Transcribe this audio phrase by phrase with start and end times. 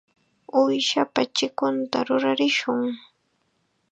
[0.59, 2.79] Uushapa chikunta rurarishun.